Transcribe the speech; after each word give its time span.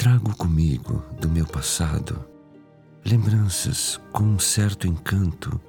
Trago 0.00 0.34
comigo 0.34 1.04
do 1.20 1.28
meu 1.28 1.46
passado 1.46 2.24
lembranças 3.04 4.00
com 4.10 4.24
um 4.24 4.38
certo 4.38 4.86
encanto 4.86 5.60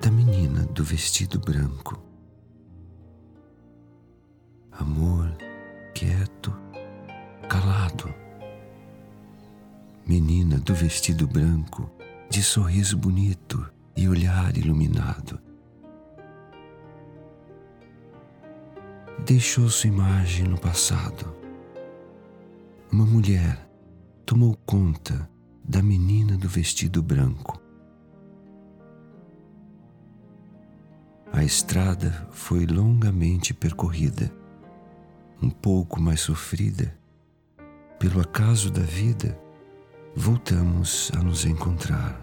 da 0.00 0.10
menina 0.10 0.64
do 0.72 0.82
vestido 0.82 1.38
branco. 1.38 2.02
Amor 4.72 5.30
quieto, 5.94 6.56
calado. 7.50 8.14
Menina 10.06 10.56
do 10.56 10.74
vestido 10.74 11.26
branco, 11.26 11.90
de 12.30 12.42
sorriso 12.42 12.96
bonito 12.96 13.70
e 13.94 14.08
olhar 14.08 14.56
iluminado. 14.56 15.38
Deixou 19.26 19.68
sua 19.68 19.88
imagem 19.88 20.46
no 20.46 20.58
passado. 20.58 21.36
Uma 22.90 23.04
mulher 23.04 23.68
tomou 24.24 24.56
conta 24.64 25.28
da 25.62 25.82
menina 25.82 26.38
do 26.38 26.48
vestido 26.48 27.02
branco. 27.02 27.60
A 31.30 31.44
estrada 31.44 32.26
foi 32.30 32.64
longamente 32.64 33.52
percorrida, 33.52 34.32
um 35.40 35.50
pouco 35.50 36.00
mais 36.00 36.20
sofrida. 36.20 36.98
Pelo 37.98 38.22
acaso 38.22 38.70
da 38.70 38.82
vida, 38.82 39.38
voltamos 40.16 41.12
a 41.14 41.22
nos 41.22 41.44
encontrar, 41.44 42.18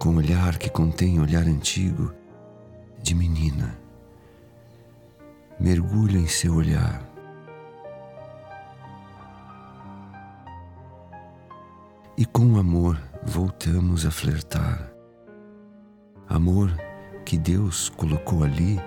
com 0.00 0.16
olhar 0.16 0.58
que 0.58 0.68
contém 0.68 1.20
olhar 1.20 1.46
antigo 1.46 2.12
de 3.00 3.14
menina. 3.14 3.78
Mergulho 5.60 6.18
em 6.18 6.26
seu 6.26 6.56
olhar 6.56 7.13
e 12.16 12.24
com 12.24 12.58
amor 12.58 13.00
voltamos 13.24 14.06
a 14.06 14.10
flertar. 14.10 14.90
Amor 16.28 16.70
que 17.24 17.36
Deus 17.36 17.88
colocou 17.88 18.44
ali 18.44 18.78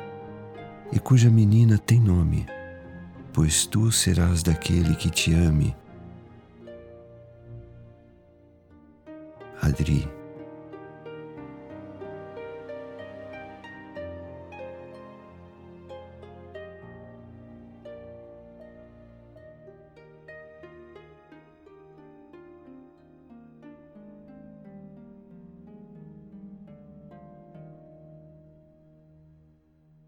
e 0.91 0.99
cuja 0.99 1.29
menina 1.29 1.77
tem 1.77 1.99
nome, 1.99 2.45
pois 3.33 3.65
tu 3.65 3.91
serás 3.91 4.41
daquele 4.41 4.95
que 4.95 5.09
te 5.09 5.33
ame. 5.33 5.75
Adri 9.61 10.07